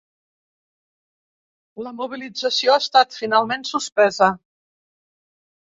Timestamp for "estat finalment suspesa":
2.85-4.35